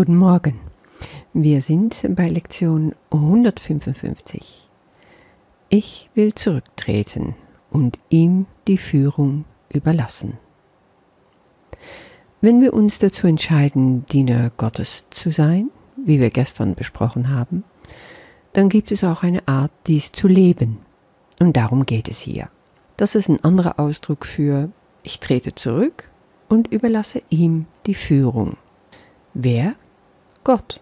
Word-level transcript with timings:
Guten 0.00 0.16
Morgen. 0.16 0.58
Wir 1.34 1.60
sind 1.60 2.06
bei 2.16 2.30
Lektion 2.30 2.94
155. 3.10 4.66
Ich 5.68 6.08
will 6.14 6.34
zurücktreten 6.34 7.34
und 7.70 7.98
ihm 8.08 8.46
die 8.66 8.78
Führung 8.78 9.44
überlassen. 9.70 10.38
Wenn 12.40 12.62
wir 12.62 12.72
uns 12.72 12.98
dazu 12.98 13.26
entscheiden, 13.26 14.06
Diener 14.06 14.50
Gottes 14.56 15.04
zu 15.10 15.28
sein, 15.28 15.68
wie 16.02 16.18
wir 16.18 16.30
gestern 16.30 16.76
besprochen 16.76 17.28
haben, 17.28 17.62
dann 18.54 18.70
gibt 18.70 18.92
es 18.92 19.04
auch 19.04 19.22
eine 19.22 19.46
Art, 19.46 19.72
dies 19.86 20.12
zu 20.12 20.28
leben. 20.28 20.78
Und 21.38 21.58
darum 21.58 21.84
geht 21.84 22.08
es 22.08 22.20
hier. 22.20 22.48
Das 22.96 23.14
ist 23.14 23.28
ein 23.28 23.44
anderer 23.44 23.78
Ausdruck 23.78 24.24
für 24.24 24.70
ich 25.02 25.20
trete 25.20 25.54
zurück 25.54 26.08
und 26.48 26.68
überlasse 26.68 27.20
ihm 27.28 27.66
die 27.84 27.92
Führung. 27.92 28.56
Wer? 29.34 29.74
Gott. 30.44 30.80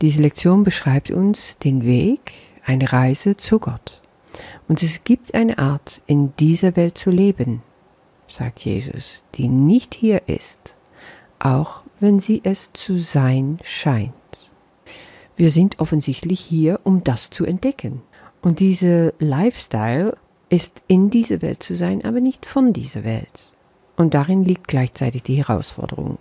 Diese 0.00 0.20
Lektion 0.20 0.64
beschreibt 0.64 1.10
uns 1.10 1.58
den 1.58 1.84
Weg, 1.84 2.32
eine 2.64 2.92
Reise 2.92 3.36
zu 3.36 3.58
Gott. 3.58 4.00
Und 4.68 4.82
es 4.82 5.04
gibt 5.04 5.34
eine 5.34 5.58
Art, 5.58 6.02
in 6.06 6.34
dieser 6.36 6.76
Welt 6.76 6.98
zu 6.98 7.10
leben, 7.10 7.62
sagt 8.26 8.60
Jesus, 8.60 9.22
die 9.34 9.48
nicht 9.48 9.94
hier 9.94 10.28
ist, 10.28 10.74
auch 11.38 11.82
wenn 12.00 12.18
sie 12.18 12.40
es 12.44 12.72
zu 12.72 12.98
sein 12.98 13.58
scheint. 13.62 14.12
Wir 15.36 15.50
sind 15.50 15.80
offensichtlich 15.80 16.40
hier, 16.40 16.80
um 16.84 17.02
das 17.04 17.30
zu 17.30 17.44
entdecken. 17.44 18.02
Und 18.40 18.60
diese 18.60 19.14
Lifestyle 19.18 20.16
ist 20.48 20.82
in 20.86 21.10
dieser 21.10 21.42
Welt 21.42 21.62
zu 21.62 21.74
sein, 21.74 22.04
aber 22.04 22.20
nicht 22.20 22.46
von 22.46 22.72
dieser 22.72 23.04
Welt. 23.04 23.54
Und 23.96 24.14
darin 24.14 24.44
liegt 24.44 24.68
gleichzeitig 24.68 25.22
die 25.22 25.36
Herausforderung. 25.36 26.18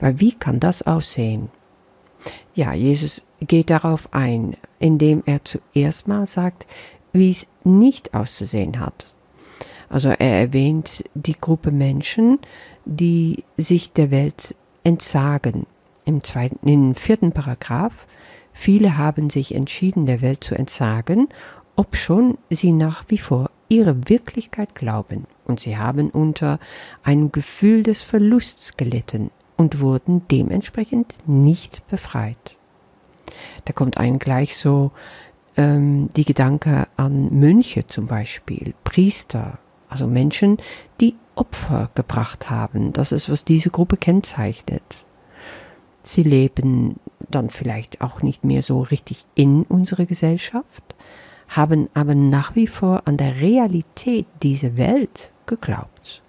Weil 0.00 0.20
wie 0.20 0.32
kann 0.32 0.60
das 0.60 0.82
aussehen? 0.82 1.50
Ja, 2.54 2.72
Jesus 2.72 3.24
geht 3.40 3.70
darauf 3.70 4.08
ein, 4.12 4.56
indem 4.78 5.22
er 5.26 5.44
zuerst 5.44 6.08
mal 6.08 6.26
sagt, 6.26 6.66
wie 7.12 7.30
es 7.30 7.46
nicht 7.64 8.14
auszusehen 8.14 8.80
hat. 8.80 9.12
Also 9.88 10.08
er 10.08 10.40
erwähnt 10.40 11.04
die 11.14 11.36
Gruppe 11.40 11.70
Menschen, 11.70 12.38
die 12.84 13.44
sich 13.56 13.92
der 13.92 14.10
Welt 14.10 14.54
entsagen. 14.84 15.66
Im 16.04 16.22
zweiten, 16.22 16.68
im 16.68 16.94
vierten 16.94 17.32
Paragraph, 17.32 18.06
viele 18.52 18.98
haben 18.98 19.30
sich 19.30 19.54
entschieden, 19.54 20.06
der 20.06 20.20
Welt 20.20 20.44
zu 20.44 20.54
entsagen, 20.54 21.28
obschon 21.76 22.38
sie 22.50 22.72
nach 22.72 23.04
wie 23.08 23.18
vor 23.18 23.50
ihre 23.68 24.08
Wirklichkeit 24.08 24.74
glauben, 24.74 25.26
und 25.44 25.60
sie 25.60 25.76
haben 25.76 26.10
unter 26.10 26.58
einem 27.02 27.30
Gefühl 27.30 27.82
des 27.82 28.02
Verlusts 28.02 28.76
gelitten 28.76 29.30
und 29.58 29.80
wurden 29.80 30.22
dementsprechend 30.30 31.14
nicht 31.26 31.86
befreit. 31.88 32.56
Da 33.66 33.74
kommt 33.74 33.98
einem 33.98 34.18
gleich 34.18 34.56
so 34.56 34.92
ähm, 35.58 36.08
die 36.16 36.24
Gedanke 36.24 36.86
an 36.96 37.38
Mönche 37.38 37.86
zum 37.86 38.06
Beispiel, 38.06 38.72
Priester, 38.84 39.58
also 39.90 40.06
Menschen, 40.06 40.56
die 41.00 41.16
Opfer 41.34 41.90
gebracht 41.94 42.48
haben. 42.48 42.94
Das 42.94 43.12
ist, 43.12 43.28
was 43.28 43.44
diese 43.44 43.70
Gruppe 43.70 43.96
kennzeichnet. 43.96 45.04
Sie 46.02 46.22
leben 46.22 46.98
dann 47.28 47.50
vielleicht 47.50 48.00
auch 48.00 48.22
nicht 48.22 48.44
mehr 48.44 48.62
so 48.62 48.80
richtig 48.80 49.26
in 49.34 49.64
unserer 49.64 50.06
Gesellschaft, 50.06 50.94
haben 51.48 51.88
aber 51.94 52.14
nach 52.14 52.54
wie 52.54 52.66
vor 52.66 53.02
an 53.06 53.16
der 53.16 53.36
Realität 53.36 54.26
dieser 54.42 54.76
Welt 54.76 55.32
geglaubt 55.46 56.22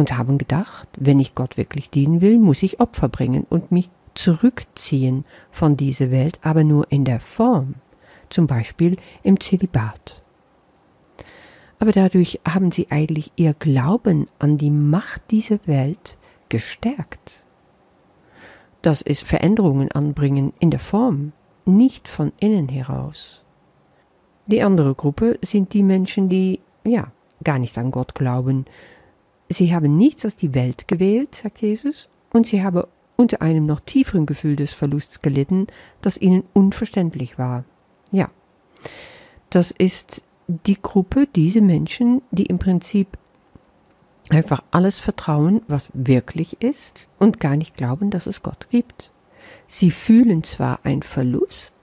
und 0.00 0.16
haben 0.16 0.38
gedacht, 0.38 0.88
wenn 0.98 1.20
ich 1.20 1.34
Gott 1.34 1.56
wirklich 1.56 1.90
dienen 1.90 2.20
will, 2.20 2.38
muss 2.38 2.62
ich 2.62 2.80
Opfer 2.80 3.08
bringen 3.08 3.46
und 3.48 3.70
mich 3.70 3.90
zurückziehen 4.14 5.24
von 5.52 5.76
dieser 5.76 6.10
Welt, 6.10 6.40
aber 6.42 6.64
nur 6.64 6.90
in 6.90 7.04
der 7.04 7.20
Form, 7.20 7.76
zum 8.28 8.46
Beispiel 8.46 8.96
im 9.22 9.38
Zölibat. 9.38 10.24
Aber 11.78 11.92
dadurch 11.92 12.40
haben 12.46 12.72
sie 12.72 12.90
eigentlich 12.90 13.32
ihr 13.36 13.54
Glauben 13.54 14.26
an 14.38 14.58
die 14.58 14.70
Macht 14.70 15.22
dieser 15.30 15.58
Welt 15.66 16.18
gestärkt. 16.48 17.44
Das 18.82 19.00
ist 19.02 19.24
Veränderungen 19.24 19.90
anbringen 19.92 20.52
in 20.58 20.70
der 20.70 20.80
Form, 20.80 21.32
nicht 21.64 22.08
von 22.08 22.32
innen 22.40 22.68
heraus. 22.68 23.42
Die 24.46 24.62
andere 24.62 24.94
Gruppe 24.94 25.38
sind 25.42 25.72
die 25.74 25.82
Menschen, 25.82 26.28
die, 26.28 26.60
ja, 26.84 27.12
gar 27.44 27.58
nicht 27.58 27.78
an 27.78 27.90
Gott 27.90 28.14
glauben. 28.14 28.64
Sie 29.52 29.74
haben 29.74 29.96
nichts 29.96 30.24
als 30.24 30.36
die 30.36 30.54
Welt 30.54 30.86
gewählt, 30.86 31.34
sagt 31.34 31.60
Jesus, 31.60 32.08
und 32.32 32.46
sie 32.46 32.62
haben 32.62 32.84
unter 33.16 33.42
einem 33.42 33.66
noch 33.66 33.80
tieferen 33.80 34.24
Gefühl 34.24 34.54
des 34.54 34.72
Verlusts 34.72 35.22
gelitten, 35.22 35.66
das 36.00 36.16
ihnen 36.16 36.44
unverständlich 36.54 37.36
war. 37.36 37.64
Ja, 38.12 38.30
das 39.50 39.72
ist 39.72 40.22
die 40.46 40.80
Gruppe, 40.80 41.26
diese 41.34 41.60
Menschen, 41.60 42.22
die 42.30 42.46
im 42.46 42.60
Prinzip 42.60 43.18
einfach 44.30 44.62
alles 44.70 45.00
vertrauen, 45.00 45.62
was 45.66 45.90
wirklich 45.92 46.62
ist 46.62 47.08
und 47.18 47.40
gar 47.40 47.56
nicht 47.56 47.76
glauben, 47.76 48.10
dass 48.10 48.26
es 48.26 48.42
Gott 48.42 48.68
gibt. 48.70 49.10
Sie 49.66 49.90
fühlen 49.90 50.44
zwar 50.44 50.78
einen 50.84 51.02
Verlust, 51.02 51.74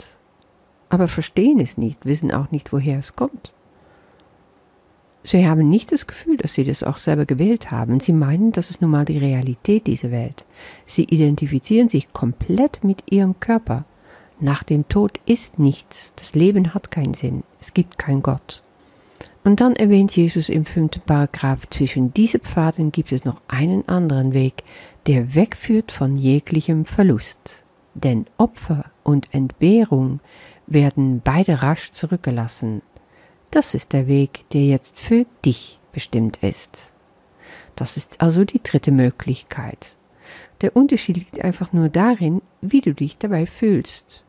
aber 0.90 1.10
verstehen 1.10 1.60
es 1.60 1.78
nicht, 1.78 2.06
wissen 2.06 2.32
auch 2.32 2.52
nicht, 2.52 2.72
woher 2.72 3.00
es 3.00 3.16
kommt. 3.16 3.52
Sie 5.28 5.46
haben 5.46 5.68
nicht 5.68 5.92
das 5.92 6.08
Gefühl, 6.08 6.38
dass 6.38 6.54
sie 6.54 6.64
das 6.64 6.84
auch 6.84 7.00
selber 7.00 7.26
gewählt 7.26 7.70
haben. 7.70 8.00
Sie 8.00 8.14
meinen, 8.14 8.54
das 8.54 8.70
ist 8.70 8.82
nun 8.82 8.92
mal 8.92 9.04
die 9.04 9.18
Realität 9.18 9.86
dieser 9.86 10.10
Welt. 10.10 10.46
Sie 10.86 11.04
identifizieren 11.04 11.90
sich 11.90 12.14
komplett 12.14 12.82
mit 12.86 13.12
ihrem 13.12 13.38
Körper. 13.42 13.84
Nach 14.40 14.64
dem 14.64 14.88
Tod 14.88 15.20
ist 15.26 15.60
nichts. 15.60 16.14
Das 16.16 16.34
Leben 16.34 16.74
hat 16.74 16.92
keinen 16.92 17.14
Sinn. 17.14 17.44
Es 17.60 17.74
gibt 17.74 17.98
keinen 17.98 18.24
Gott. 18.24 18.64
Und 19.44 19.60
dann 19.60 19.76
erwähnt 19.76 20.16
Jesus 20.16 20.48
im 20.48 20.64
fünften 20.64 21.02
Paragraph, 21.02 21.68
zwischen 21.72 22.14
diese 22.14 22.40
Pfaden 22.40 22.94
gibt 22.94 23.12
es 23.12 23.26
noch 23.26 23.42
einen 23.50 23.86
anderen 23.90 24.32
Weg, 24.32 24.64
der 25.08 25.36
wegführt 25.36 25.92
von 25.92 26.16
jeglichem 26.16 26.86
Verlust. 26.86 27.66
Denn 27.96 28.28
Opfer 28.38 28.86
und 29.04 29.34
Entbehrung 29.34 30.22
werden 30.68 31.20
beide 31.22 31.64
rasch 31.64 31.92
zurückgelassen. 31.92 32.82
Das 33.52 33.74
ist 33.74 33.94
der 33.94 34.08
Weg, 34.08 34.46
der 34.52 34.66
jetzt 34.66 35.00
für 35.00 35.26
dich 35.46 35.80
bestimmt 35.94 36.38
ist. 36.44 36.92
Das 37.76 37.96
ist 37.96 38.22
also 38.22 38.44
die 38.44 38.62
dritte 38.62 38.92
Möglichkeit. 38.92 39.96
Der 40.62 40.76
Unterschied 40.76 41.18
liegt 41.18 41.44
einfach 41.44 41.72
nur 41.72 41.90
darin, 41.90 42.42
wie 42.62 42.82
du 42.82 42.94
dich 42.94 43.18
dabei 43.18 43.46
fühlst. 43.46 44.24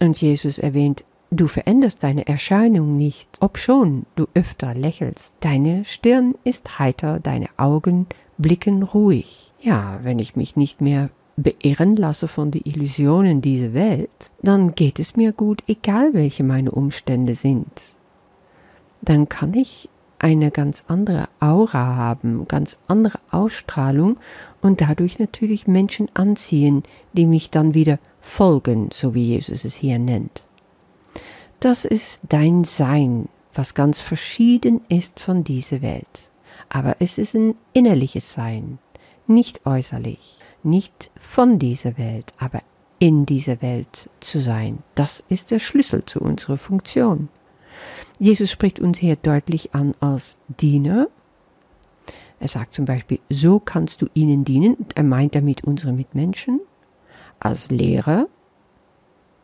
Und 0.00 0.20
Jesus 0.20 0.58
erwähnt, 0.58 1.04
du 1.30 1.46
veränderst 1.46 2.02
deine 2.02 2.26
Erscheinung 2.26 2.96
nicht, 2.96 3.28
obschon 3.40 4.06
du 4.16 4.26
öfter 4.34 4.74
lächelst. 4.74 5.34
Deine 5.40 5.84
Stirn 5.84 6.34
ist 6.44 6.78
heiter, 6.78 7.20
deine 7.20 7.48
Augen 7.58 8.06
blicken 8.38 8.82
ruhig. 8.82 9.52
Ja, 9.60 10.00
wenn 10.02 10.18
ich 10.18 10.34
mich 10.34 10.56
nicht 10.56 10.80
mehr 10.80 11.10
beirren 11.36 11.94
lasse 11.94 12.26
von 12.26 12.50
den 12.50 12.62
Illusionen 12.64 13.40
dieser 13.40 13.72
Welt, 13.74 14.30
dann 14.42 14.74
geht 14.74 14.98
es 14.98 15.14
mir 15.14 15.32
gut, 15.32 15.62
egal 15.68 16.14
welche 16.14 16.42
meine 16.42 16.72
Umstände 16.72 17.34
sind 17.34 17.70
dann 19.02 19.28
kann 19.28 19.54
ich 19.54 19.88
eine 20.18 20.50
ganz 20.50 20.84
andere 20.88 21.28
Aura 21.40 21.96
haben, 21.96 22.48
ganz 22.48 22.78
andere 22.88 23.20
Ausstrahlung 23.30 24.18
und 24.60 24.80
dadurch 24.80 25.18
natürlich 25.18 25.66
Menschen 25.66 26.08
anziehen, 26.14 26.82
die 27.12 27.26
mich 27.26 27.50
dann 27.50 27.74
wieder 27.74 27.98
folgen, 28.20 28.90
so 28.92 29.14
wie 29.14 29.24
Jesus 29.24 29.64
es 29.64 29.76
hier 29.76 29.98
nennt. 29.98 30.44
Das 31.60 31.84
ist 31.84 32.22
dein 32.28 32.64
Sein, 32.64 33.28
was 33.54 33.74
ganz 33.74 34.00
verschieden 34.00 34.80
ist 34.88 35.20
von 35.20 35.44
dieser 35.44 35.82
Welt. 35.82 36.30
Aber 36.68 36.96
es 37.00 37.18
ist 37.18 37.34
ein 37.34 37.54
innerliches 37.72 38.32
Sein, 38.32 38.78
nicht 39.26 39.66
äußerlich, 39.66 40.38
nicht 40.62 41.10
von 41.18 41.58
dieser 41.58 41.96
Welt, 41.98 42.32
aber 42.38 42.60
in 42.98 43.26
dieser 43.26 43.62
Welt 43.62 44.10
zu 44.20 44.40
sein. 44.40 44.82
Das 44.94 45.22
ist 45.28 45.50
der 45.50 45.60
Schlüssel 45.60 46.04
zu 46.04 46.20
unserer 46.20 46.58
Funktion. 46.58 47.28
Jesus 48.18 48.50
spricht 48.50 48.80
uns 48.80 48.98
hier 48.98 49.16
deutlich 49.16 49.74
an 49.74 49.94
als 50.00 50.38
Diener. 50.48 51.08
Er 52.40 52.48
sagt 52.48 52.74
zum 52.74 52.84
Beispiel, 52.84 53.20
so 53.28 53.58
kannst 53.58 54.02
du 54.02 54.06
ihnen 54.14 54.44
dienen. 54.44 54.76
Er 54.94 55.02
meint 55.02 55.34
damit 55.34 55.64
unsere 55.64 55.92
Mitmenschen. 55.92 56.60
Als 57.40 57.70
Lehrer. 57.70 58.26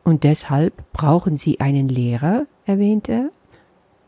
Und 0.03 0.25
deshalb 0.25 0.93
brauchen 0.93 1.39
sie 1.39 1.61
einen 1.61 1.89
Lehrer, 1.89 2.47
erwähnt 2.67 3.09
er. 3.09 3.31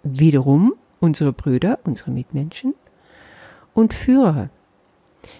Wiederum 0.02 0.74
unsere 1.00 1.32
Brüder, 1.32 1.78
unsere 1.84 2.10
Mitmenschen. 2.10 2.74
Und 3.74 3.94
Führer. 3.94 4.50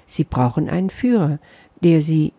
Sie 0.06 0.24
brauchen 0.24 0.68
einen 0.68 0.90
Führer, 0.90 1.38
der 1.82 2.02
sie 2.02 2.32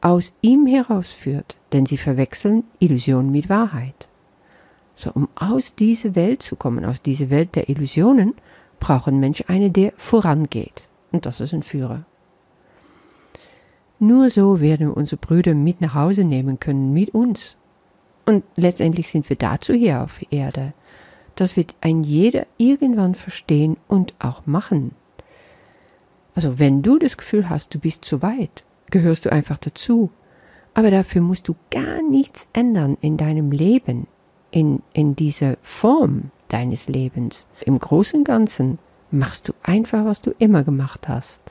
aus 0.00 0.32
ihm 0.40 0.66
herausführt, 0.66 1.56
denn 1.72 1.86
sie 1.86 1.98
verwechseln 1.98 2.64
Illusion 2.78 3.30
mit 3.30 3.48
Wahrheit. 3.48 4.08
So, 4.96 5.10
um 5.12 5.28
aus 5.34 5.74
dieser 5.74 6.14
Welt 6.14 6.42
zu 6.42 6.56
kommen, 6.56 6.84
aus 6.84 7.02
dieser 7.02 7.30
Welt 7.30 7.54
der 7.54 7.68
Illusionen, 7.68 8.34
brauchen 8.80 9.20
Menschen 9.20 9.48
einen, 9.48 9.72
der 9.72 9.92
vorangeht. 9.96 10.88
Und 11.12 11.26
das 11.26 11.40
ist 11.40 11.52
ein 11.52 11.62
Führer. 11.62 12.04
Nur 13.98 14.30
so 14.30 14.60
werden 14.60 14.88
wir 14.88 14.96
unsere 14.96 15.20
Brüder 15.20 15.54
mit 15.54 15.80
nach 15.80 15.94
Hause 15.94 16.24
nehmen 16.24 16.58
können, 16.60 16.92
mit 16.92 17.14
uns. 17.14 17.56
Und 18.24 18.42
letztendlich 18.56 19.08
sind 19.08 19.28
wir 19.28 19.36
dazu 19.36 19.72
hier 19.72 20.02
auf 20.02 20.20
Erde. 20.30 20.72
Das 21.34 21.56
wird 21.56 21.74
ein 21.80 22.02
jeder 22.02 22.46
irgendwann 22.56 23.14
verstehen 23.14 23.76
und 23.88 24.14
auch 24.18 24.46
machen. 24.46 24.92
Also 26.34 26.58
wenn 26.58 26.82
du 26.82 26.98
das 26.98 27.16
Gefühl 27.16 27.48
hast, 27.48 27.74
du 27.74 27.78
bist 27.78 28.04
zu 28.04 28.22
weit, 28.22 28.64
gehörst 28.90 29.26
du 29.26 29.32
einfach 29.32 29.58
dazu. 29.58 30.10
Aber 30.74 30.90
dafür 30.90 31.22
musst 31.22 31.48
du 31.48 31.54
gar 31.70 32.02
nichts 32.02 32.46
ändern 32.52 32.98
in 33.00 33.16
deinem 33.16 33.50
Leben, 33.50 34.06
in, 34.56 34.82
in 34.94 35.14
dieser 35.14 35.58
Form 35.60 36.30
deines 36.48 36.88
Lebens. 36.88 37.46
Im 37.66 37.78
Großen 37.78 38.20
und 38.20 38.24
Ganzen 38.24 38.78
machst 39.10 39.48
du 39.48 39.52
einfach, 39.62 40.06
was 40.06 40.22
du 40.22 40.30
immer 40.38 40.64
gemacht 40.64 41.10
hast. 41.10 41.42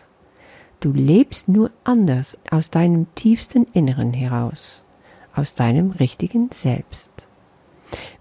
Du 0.80 0.92
lebst 0.92 1.48
nur 1.48 1.70
anders 1.84 2.36
aus 2.50 2.72
deinem 2.72 3.06
tiefsten 3.14 3.68
Inneren 3.74 4.12
heraus, 4.12 4.84
aus 5.36 5.54
deinem 5.54 5.92
richtigen 5.92 6.50
Selbst. 6.52 7.12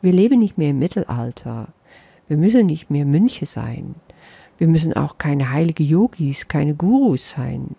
Wir 0.03 0.13
leben 0.13 0.39
nicht 0.39 0.59
mehr 0.59 0.71
im 0.71 0.81
Mittelalter. 0.81 1.69
Wir 2.29 2.37
müssen 2.37 2.67
nicht 2.67 2.91
mehr 2.91 3.07
Mönche 3.07 3.47
sein. 3.47 3.95
Wir 4.59 4.69
müssen 4.69 4.93
auch 4.93 5.17
keine 5.17 5.51
heilige 5.51 5.83
Yogis, 5.83 6.47
keine 6.47 6.75
Gurus 6.75 7.31
sein. 7.31 7.75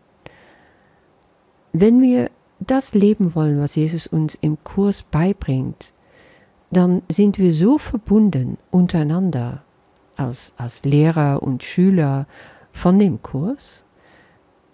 Wenn 1.71 2.01
wir 2.01 2.31
das 2.59 2.95
leben 2.95 3.35
wollen, 3.35 3.59
was 3.59 3.75
Jesus 3.75 4.07
uns 4.07 4.33
im 4.41 4.57
Kurs 4.63 5.03
beibringt, 5.03 5.93
dann 6.75 7.01
sind 7.09 7.37
wir 7.37 7.53
so 7.53 7.77
verbunden 7.77 8.57
untereinander 8.71 9.63
als, 10.17 10.53
als 10.57 10.83
Lehrer 10.83 11.41
und 11.41 11.63
Schüler 11.63 12.27
von 12.71 12.99
dem 12.99 13.21
Kurs 13.21 13.85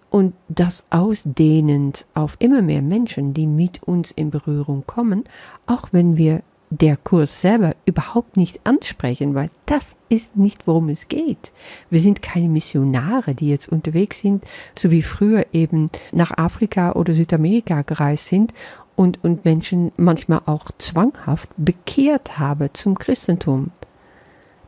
und 0.10 0.34
das 0.50 0.86
ausdehnend 0.90 2.06
auf 2.14 2.36
immer 2.40 2.62
mehr 2.62 2.82
Menschen, 2.82 3.34
die 3.34 3.48
mit 3.48 3.84
uns 3.84 4.12
in 4.12 4.30
Berührung 4.30 4.84
kommen, 4.86 5.24
auch 5.68 5.90
wenn 5.92 6.18
wir 6.18 6.42
der 6.72 6.96
Kurs 6.96 7.42
selber 7.42 7.76
überhaupt 7.86 8.38
nicht 8.38 8.62
ansprechen, 8.66 9.36
weil 9.36 9.50
das 9.66 9.96
ist 10.08 10.38
nicht, 10.38 10.68
worum 10.68 10.88
es 10.88 11.10
geht. 11.10 11.52
Wir 11.90 12.00
sind 12.00 12.22
keine 12.22 12.48
Missionare, 12.48 13.36
die 13.36 13.50
jetzt 13.50 13.70
unterwegs 13.70 14.22
sind, 14.22 14.46
so 14.78 14.90
wie 14.90 15.02
früher 15.02 15.46
eben 15.52 15.90
nach 16.14 16.32
Afrika 16.38 16.94
oder 16.94 17.14
Südamerika 17.14 17.82
gereist 17.82 18.28
sind 18.28 18.54
und, 19.02 19.24
und 19.24 19.46
Menschen 19.46 19.92
manchmal 19.98 20.44
auch 20.46 20.66
zwanghaft 20.78 21.50
bekehrt 21.58 22.38
habe 22.38 22.72
zum 22.72 23.00
Christentum. 23.00 23.72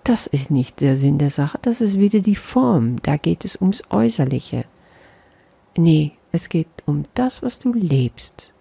Das 0.04 0.26
ist 0.26 0.50
nicht 0.50 0.82
der 0.82 0.98
Sinn 0.98 1.20
der 1.20 1.30
Sache, 1.30 1.60
das 1.62 1.82
ist 1.82 2.00
wieder 2.00 2.20
die 2.20 2.36
Form, 2.36 2.96
da 3.04 3.18
geht 3.18 3.46
es 3.46 3.56
ums 3.62 3.84
Äußerliche. 3.92 4.66
Nee, 5.78 6.14
es 6.32 6.50
geht 6.50 6.68
um 6.88 7.04
das, 7.14 7.44
was 7.44 7.60
du 7.60 7.74
lebst. 7.74 8.54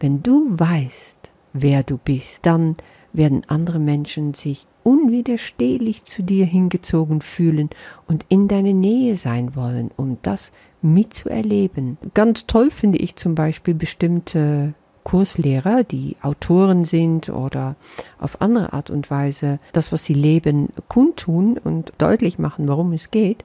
Wenn 0.00 0.22
du 0.22 0.46
weißt, 0.48 1.18
wer 1.52 1.82
du 1.82 1.98
bist, 1.98 2.46
dann 2.46 2.76
werden 3.12 3.42
andere 3.48 3.78
Menschen 3.78 4.32
sich 4.32 4.66
unwiderstehlich 4.82 6.04
zu 6.04 6.22
dir 6.22 6.46
hingezogen 6.46 7.20
fühlen 7.20 7.68
und 8.06 8.24
in 8.30 8.48
deine 8.48 8.72
Nähe 8.72 9.16
sein 9.16 9.54
wollen, 9.54 9.90
um 9.96 10.16
das 10.22 10.52
mitzuerleben. 10.80 11.98
Ganz 12.14 12.46
toll 12.46 12.70
finde 12.70 12.96
ich 12.96 13.16
zum 13.16 13.34
Beispiel 13.34 13.74
bestimmte 13.74 14.74
Kurslehrer, 15.08 15.84
die 15.84 16.16
Autoren 16.20 16.84
sind 16.84 17.30
oder 17.30 17.76
auf 18.18 18.42
andere 18.42 18.74
Art 18.74 18.90
und 18.90 19.10
Weise 19.10 19.58
das, 19.72 19.90
was 19.90 20.04
sie 20.04 20.12
leben, 20.12 20.68
kundtun 20.88 21.56
und 21.56 21.94
deutlich 21.96 22.38
machen, 22.38 22.68
warum 22.68 22.92
es 22.92 23.10
geht 23.10 23.42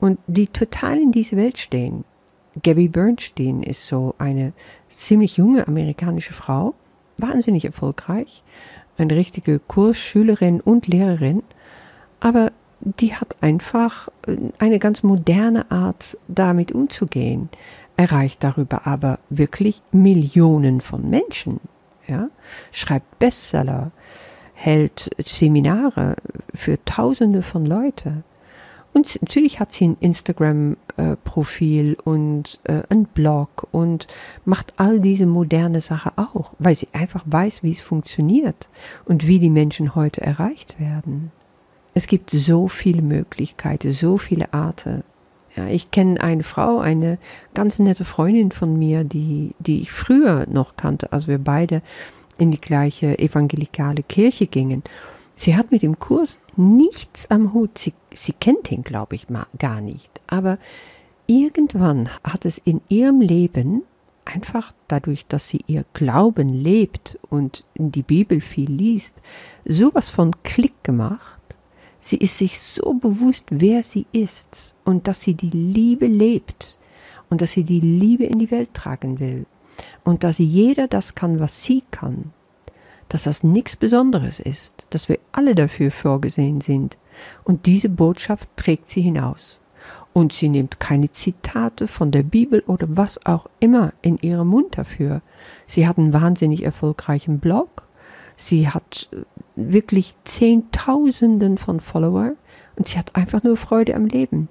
und 0.00 0.18
die 0.26 0.48
total 0.48 0.98
in 0.98 1.10
diese 1.10 1.38
Welt 1.38 1.56
stehen. 1.56 2.04
Gabby 2.62 2.88
Bernstein 2.88 3.62
ist 3.62 3.86
so 3.86 4.14
eine 4.18 4.52
ziemlich 4.90 5.38
junge 5.38 5.66
amerikanische 5.66 6.34
Frau, 6.34 6.74
wahnsinnig 7.16 7.64
erfolgreich, 7.64 8.42
eine 8.98 9.16
richtige 9.16 9.60
Kursschülerin 9.60 10.60
und 10.60 10.88
Lehrerin, 10.88 11.42
aber 12.20 12.52
die 12.80 13.14
hat 13.14 13.36
einfach 13.40 14.10
eine 14.58 14.78
ganz 14.78 15.02
moderne 15.02 15.70
Art, 15.70 16.18
damit 16.28 16.72
umzugehen, 16.72 17.48
erreicht 18.02 18.42
darüber 18.42 18.86
aber 18.86 19.20
wirklich 19.30 19.80
Millionen 19.92 20.80
von 20.80 21.08
Menschen, 21.08 21.60
ja, 22.08 22.28
schreibt 22.72 23.20
Bestseller, 23.20 23.92
hält 24.54 25.10
Seminare 25.24 26.16
für 26.52 26.84
Tausende 26.84 27.42
von 27.42 27.64
Leute. 27.64 28.24
Und 28.92 29.22
natürlich 29.22 29.60
hat 29.60 29.72
sie 29.72 29.88
ein 29.88 29.96
Instagram-Profil 30.00 31.96
und 32.04 32.58
äh, 32.64 32.82
ein 32.90 33.04
Blog 33.04 33.68
und 33.70 34.06
macht 34.44 34.74
all 34.76 35.00
diese 35.00 35.26
moderne 35.26 35.80
Sachen 35.80 36.12
auch, 36.16 36.52
weil 36.58 36.74
sie 36.74 36.88
einfach 36.92 37.22
weiß, 37.24 37.62
wie 37.62 37.70
es 37.70 37.80
funktioniert 37.80 38.68
und 39.06 39.26
wie 39.26 39.38
die 39.38 39.48
Menschen 39.48 39.94
heute 39.94 40.20
erreicht 40.20 40.78
werden. 40.78 41.30
Es 41.94 42.06
gibt 42.06 42.30
so 42.30 42.68
viele 42.68 43.00
Möglichkeiten, 43.02 43.92
so 43.92 44.18
viele 44.18 44.52
Arten. 44.52 45.04
Ja, 45.56 45.66
ich 45.66 45.90
kenne 45.90 46.20
eine 46.20 46.42
Frau, 46.42 46.78
eine 46.78 47.18
ganz 47.54 47.78
nette 47.78 48.04
Freundin 48.04 48.52
von 48.52 48.78
mir, 48.78 49.04
die, 49.04 49.54
die 49.58 49.82
ich 49.82 49.92
früher 49.92 50.46
noch 50.48 50.76
kannte, 50.76 51.12
als 51.12 51.28
wir 51.28 51.38
beide 51.38 51.82
in 52.38 52.50
die 52.50 52.60
gleiche 52.60 53.18
evangelikale 53.18 54.02
Kirche 54.02 54.46
gingen. 54.46 54.82
Sie 55.36 55.56
hat 55.56 55.70
mit 55.70 55.82
dem 55.82 55.98
Kurs 55.98 56.38
nichts 56.56 57.30
am 57.30 57.52
Hut. 57.52 57.76
Sie, 57.78 57.92
sie 58.14 58.32
kennt 58.32 58.70
ihn, 58.72 58.82
glaube 58.82 59.14
ich, 59.14 59.28
mal 59.28 59.46
gar 59.58 59.80
nicht. 59.80 60.20
Aber 60.26 60.58
irgendwann 61.26 62.08
hat 62.24 62.44
es 62.44 62.58
in 62.58 62.80
ihrem 62.88 63.20
Leben 63.20 63.82
einfach 64.24 64.72
dadurch, 64.88 65.26
dass 65.26 65.48
sie 65.48 65.62
ihr 65.66 65.84
Glauben 65.94 66.48
lebt 66.48 67.18
und 67.28 67.64
die 67.74 68.02
Bibel 68.02 68.40
viel 68.40 68.70
liest, 68.70 69.20
sowas 69.64 70.10
von 70.10 70.30
Klick 70.42 70.84
gemacht. 70.84 71.40
Sie 72.02 72.18
ist 72.18 72.36
sich 72.36 72.60
so 72.60 72.92
bewusst, 72.92 73.44
wer 73.48 73.82
sie 73.82 74.06
ist 74.12 74.74
und 74.84 75.08
dass 75.08 75.22
sie 75.22 75.34
die 75.34 75.50
Liebe 75.50 76.06
lebt 76.06 76.76
und 77.30 77.40
dass 77.40 77.52
sie 77.52 77.64
die 77.64 77.80
Liebe 77.80 78.24
in 78.24 78.38
die 78.38 78.50
Welt 78.50 78.74
tragen 78.74 79.18
will 79.18 79.46
und 80.04 80.22
dass 80.22 80.36
jeder 80.36 80.86
das 80.86 81.14
kann, 81.14 81.40
was 81.40 81.64
sie 81.64 81.82
kann 81.90 82.32
dass 83.12 83.24
das 83.24 83.42
nichts 83.42 83.76
Besonderes 83.76 84.40
ist, 84.40 84.86
dass 84.88 85.10
wir 85.10 85.18
alle 85.32 85.54
dafür 85.54 85.90
vorgesehen 85.90 86.62
sind. 86.62 86.96
Und 87.44 87.66
diese 87.66 87.90
Botschaft 87.90 88.48
trägt 88.56 88.88
sie 88.88 89.02
hinaus. 89.02 89.60
Und 90.14 90.32
sie 90.32 90.48
nimmt 90.48 90.80
keine 90.80 91.12
Zitate 91.12 91.88
von 91.88 92.10
der 92.10 92.22
Bibel 92.22 92.62
oder 92.66 92.86
was 92.88 93.24
auch 93.26 93.46
immer 93.60 93.92
in 94.00 94.16
ihrem 94.18 94.48
Mund 94.48 94.78
dafür. 94.78 95.20
Sie 95.66 95.86
hat 95.86 95.98
einen 95.98 96.14
wahnsinnig 96.14 96.64
erfolgreichen 96.64 97.38
Blog. 97.38 97.86
Sie 98.38 98.70
hat 98.70 99.10
äh, 99.12 99.16
wirklich 99.56 100.14
Zehntausenden 100.24 101.58
von 101.58 101.80
Follower 101.80 102.32
und 102.76 102.88
sie 102.88 102.98
hat 102.98 103.16
einfach 103.16 103.42
nur 103.42 103.56
Freude 103.56 103.94
am 103.94 104.06
Leben. 104.06 104.48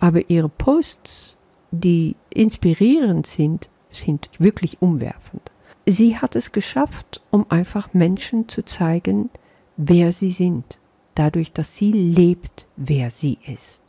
Aber 0.00 0.28
ihre 0.28 0.48
Posts, 0.48 1.36
die 1.70 2.16
inspirierend 2.30 3.26
sind, 3.26 3.68
sind 3.90 4.28
wirklich 4.38 4.82
umwerfend 4.82 5.50
sie 5.86 6.18
hat 6.18 6.36
es 6.36 6.52
geschafft, 6.52 7.22
um 7.30 7.46
einfach 7.50 7.92
Menschen 7.92 8.48
zu 8.48 8.64
zeigen, 8.64 9.30
wer 9.76 10.12
sie 10.12 10.30
sind, 10.30 10.78
dadurch, 11.14 11.52
dass 11.52 11.76
sie 11.76 11.92
lebt, 11.92 12.66
wer 12.76 13.10
sie 13.10 13.38
ist. 13.46 13.82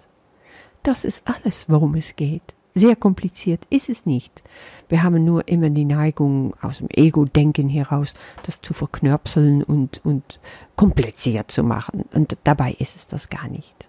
Das 0.84 1.06
ist 1.06 1.24
alles, 1.26 1.66
worum 1.68 1.96
es 1.96 2.16
geht. 2.16 2.55
Sehr 2.78 2.98
kompliziert 2.98 3.66
ist 3.70 3.88
es 3.88 4.06
nicht. 4.06 4.44
Wir 4.90 5.02
haben 5.02 5.24
nur 5.24 5.48
immer 5.48 5.70
die 5.70 5.86
Neigung, 5.86 6.54
aus 6.62 6.80
dem 6.80 6.90
Ego-Denken 6.90 7.70
heraus, 7.70 8.14
das 8.44 8.62
zu 8.62 8.74
verknörpseln 8.74 9.64
und, 9.64 10.02
und 10.04 10.42
kompliziert 10.76 11.50
zu 11.52 11.64
machen. 11.64 12.04
Und 12.14 12.38
dabei 12.44 12.76
ist 12.78 12.98
es 12.98 13.08
das 13.08 13.30
gar 13.30 13.48
nicht. 13.48 13.88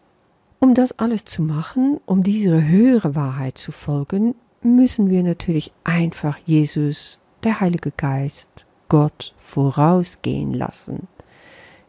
Um 0.61 0.75
das 0.75 0.97
alles 1.01 1.25
zu 1.25 1.43
machen, 1.43 1.99
um 2.07 2.23
diese 2.23 2.65
höhere 2.65 3.17
Wahrheit 3.17 3.59
zu 3.59 3.73
folgen, 3.73 4.37
müssen 4.63 5.11
wir 5.11 5.25
natürlich 5.25 5.73
einfach 5.83 6.39
Jesus 6.47 7.19
der 7.43 7.59
Heilige 7.61 7.91
Geist, 7.91 8.67
Gott 8.89 9.35
vorausgehen 9.41 10.55
lassen. 10.55 11.09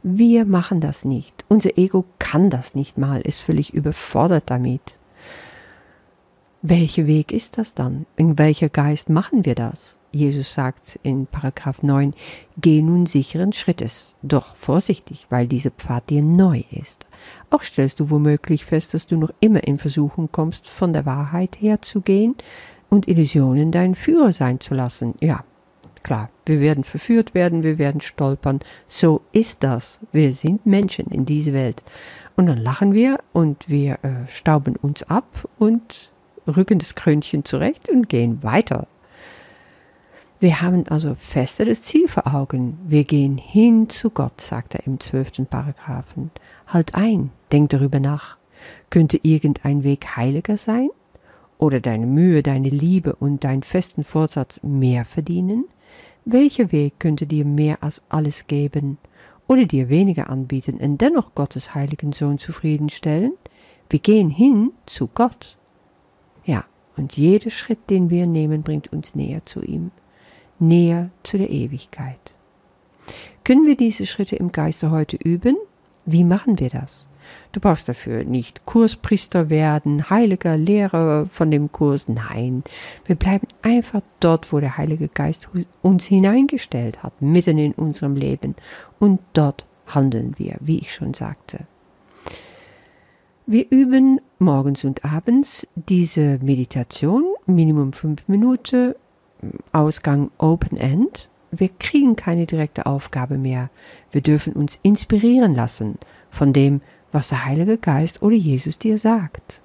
Wir 0.01 0.45
machen 0.45 0.81
das 0.81 1.05
nicht. 1.05 1.45
Unser 1.47 1.77
Ego 1.77 2.05
kann 2.17 2.49
das 2.49 2.73
nicht 2.73 2.97
mal, 2.97 3.21
ist 3.21 3.41
völlig 3.41 3.73
überfordert 3.73 4.45
damit. 4.47 4.97
Welcher 6.69 7.07
Weg 7.07 7.31
ist 7.31 7.57
das 7.57 7.73
dann? 7.73 8.05
In 8.17 8.37
welcher 8.37 8.67
Geist 8.67 9.07
machen 9.07 9.45
wir 9.45 9.55
das? 9.55 9.95
Jesus 10.11 10.51
sagt 10.51 10.99
in 11.01 11.25
Paragraph 11.25 11.81
9, 11.81 12.13
geh 12.59 12.81
nun 12.81 13.05
sicheren 13.05 13.53
Schrittes, 13.53 14.15
doch 14.21 14.57
vorsichtig, 14.57 15.27
weil 15.29 15.47
dieser 15.47 15.69
Pfad 15.69 16.09
dir 16.09 16.21
neu 16.21 16.63
ist. 16.71 17.07
Auch 17.51 17.63
stellst 17.63 18.01
du 18.01 18.09
womöglich 18.09 18.65
fest, 18.65 18.93
dass 18.93 19.07
du 19.07 19.15
noch 19.15 19.31
immer 19.39 19.65
in 19.65 19.77
Versuchung 19.77 20.29
kommst, 20.29 20.67
von 20.67 20.91
der 20.91 21.05
Wahrheit 21.05 21.61
herzugehen, 21.61 22.35
und 22.89 23.07
Illusionen 23.07 23.71
dein 23.71 23.95
Führer 23.95 24.33
sein 24.33 24.59
zu 24.59 24.73
lassen. 24.73 25.15
Ja, 25.21 25.45
klar, 26.03 26.29
wir 26.45 26.59
werden 26.59 26.83
verführt 26.83 27.33
werden, 27.33 27.63
wir 27.63 27.77
werden 27.77 28.01
stolpern. 28.01 28.59
So 28.89 29.21
ist 29.31 29.63
das. 29.63 30.01
Wir 30.11 30.33
sind 30.33 30.65
Menschen 30.65 31.11
in 31.11 31.23
dieser 31.23 31.53
Welt. 31.53 31.81
Und 32.35 32.47
dann 32.47 32.57
lachen 32.57 32.93
wir 32.93 33.19
und 33.31 33.69
wir 33.69 33.99
äh, 34.03 34.27
stauben 34.29 34.75
uns 34.75 35.03
ab 35.03 35.47
und 35.59 36.11
rücken 36.47 36.79
das 36.79 36.95
Krönchen 36.95 37.45
zurecht 37.45 37.89
und 37.89 38.09
gehen 38.09 38.43
weiter. 38.43 38.87
Wir 40.39 40.61
haben 40.61 40.87
also 40.87 41.15
fester 41.15 41.65
das 41.65 41.81
Ziel 41.81 42.07
vor 42.07 42.27
Augen. 42.27 42.77
Wir 42.87 43.05
gehen 43.05 43.39
hin 43.39 43.89
zu 43.89 44.11
Gott, 44.11 44.39
sagt 44.39 44.75
er 44.75 44.85
im 44.85 44.99
zwölften 44.99 45.47
Paragraphen. 45.47 46.29
Halt 46.67 46.93
ein, 46.93 47.31
denk 47.51 47.71
darüber 47.71 47.99
nach. 47.99 48.37
Könnte 48.91 49.19
irgendein 49.23 49.83
Weg 49.83 50.15
heiliger 50.15 50.57
sein? 50.57 50.89
Oder 51.57 51.79
deine 51.79 52.05
Mühe, 52.05 52.43
deine 52.43 52.69
Liebe 52.69 53.15
und 53.15 53.43
dein 53.43 53.63
festen 53.63 54.03
Vorsatz 54.03 54.59
mehr 54.61 55.05
verdienen? 55.05 55.65
Welcher 56.23 56.71
Weg 56.71 56.99
könnte 56.99 57.25
dir 57.25 57.45
mehr 57.45 57.81
als 57.81 58.03
alles 58.09 58.45
geben? 58.45 58.99
Oder 59.47 59.65
dir 59.65 59.89
weniger 59.89 60.29
anbieten 60.29 60.77
und 60.77 60.99
dennoch 60.99 61.33
Gottes 61.33 61.73
heiligen 61.73 62.11
Sohn 62.11 62.37
zufriedenstellen? 62.37 63.33
Wir 63.89 63.99
gehen 63.99 64.29
hin 64.29 64.71
zu 64.85 65.07
Gott. 65.07 65.57
Ja, 66.47 66.65
und 66.95 67.15
jeder 67.15 67.51
Schritt, 67.51 67.91
den 67.91 68.09
wir 68.09 68.25
nehmen, 68.25 68.63
bringt 68.63 68.91
uns 68.91 69.13
näher 69.13 69.45
zu 69.45 69.61
ihm 69.61 69.91
näher 70.59 71.09
zu 71.23 71.37
der 71.37 71.49
Ewigkeit. 71.49 72.33
Können 73.43 73.65
wir 73.65 73.77
diese 73.77 74.05
Schritte 74.05 74.35
im 74.35 74.51
Geiste 74.51 74.91
heute 74.91 75.17
üben? 75.17 75.55
Wie 76.05 76.23
machen 76.23 76.59
wir 76.59 76.69
das? 76.69 77.07
Du 77.51 77.59
brauchst 77.59 77.89
dafür 77.89 78.23
nicht 78.23 78.65
Kurspriester 78.65 79.49
werden, 79.49 80.09
heiliger 80.09 80.55
Lehrer 80.55 81.25
von 81.25 81.51
dem 81.51 81.71
Kurs. 81.71 82.07
Nein, 82.07 82.63
wir 83.05 83.15
bleiben 83.15 83.47
einfach 83.61 84.01
dort, 84.19 84.53
wo 84.53 84.59
der 84.59 84.77
Heilige 84.77 85.09
Geist 85.09 85.49
uns 85.81 86.05
hineingestellt 86.05 87.03
hat, 87.03 87.21
mitten 87.21 87.57
in 87.57 87.73
unserem 87.73 88.15
Leben. 88.15 88.55
Und 88.99 89.19
dort 89.33 89.65
handeln 89.87 90.35
wir, 90.37 90.55
wie 90.61 90.79
ich 90.79 90.93
schon 90.93 91.13
sagte. 91.13 91.67
Wir 93.49 93.65
üben 93.69 94.19
morgens 94.39 94.83
und 94.83 95.05
abends 95.05 95.65
diese 95.75 96.37
Meditation, 96.39 97.23
Minimum 97.45 97.93
fünf 97.93 98.27
Minuten, 98.27 98.93
Ausgang 99.71 100.31
Open 100.37 100.77
End. 100.77 101.29
Wir 101.51 101.69
kriegen 101.69 102.17
keine 102.17 102.45
direkte 102.45 102.85
Aufgabe 102.85 103.37
mehr. 103.37 103.69
Wir 104.11 104.19
dürfen 104.19 104.51
uns 104.51 104.79
inspirieren 104.83 105.55
lassen 105.55 105.97
von 106.29 106.51
dem, 106.51 106.81
was 107.13 107.29
der 107.29 107.45
Heilige 107.45 107.77
Geist 107.77 108.21
oder 108.21 108.35
Jesus 108.35 108.79
dir 108.79 108.97
sagt 108.97 109.61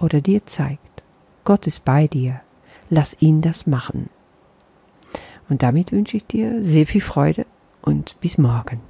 oder 0.00 0.20
dir 0.20 0.44
zeigt. 0.46 1.04
Gott 1.44 1.68
ist 1.68 1.84
bei 1.84 2.08
dir. 2.08 2.40
Lass 2.90 3.16
ihn 3.20 3.42
das 3.42 3.68
machen. 3.68 4.10
Und 5.48 5.62
damit 5.62 5.92
wünsche 5.92 6.16
ich 6.16 6.26
dir 6.26 6.64
sehr 6.64 6.84
viel 6.84 7.00
Freude 7.00 7.46
und 7.80 8.18
bis 8.20 8.38
morgen. 8.38 8.80